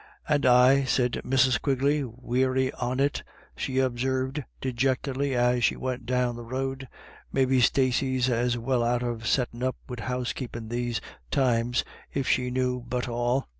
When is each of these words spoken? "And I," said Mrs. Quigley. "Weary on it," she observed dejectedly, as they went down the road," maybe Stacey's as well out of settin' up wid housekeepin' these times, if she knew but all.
"And 0.27 0.47
I," 0.47 0.83
said 0.85 1.21
Mrs. 1.23 1.61
Quigley. 1.61 2.03
"Weary 2.03 2.71
on 2.73 2.99
it," 2.99 3.21
she 3.55 3.77
observed 3.77 4.43
dejectedly, 4.59 5.35
as 5.35 5.69
they 5.69 5.75
went 5.75 6.07
down 6.07 6.35
the 6.35 6.43
road," 6.43 6.87
maybe 7.31 7.61
Stacey's 7.61 8.27
as 8.27 8.57
well 8.57 8.81
out 8.83 9.03
of 9.03 9.27
settin' 9.27 9.61
up 9.61 9.75
wid 9.87 9.99
housekeepin' 9.99 10.69
these 10.69 11.01
times, 11.29 11.83
if 12.11 12.27
she 12.27 12.49
knew 12.49 12.79
but 12.81 13.07
all. 13.07 13.47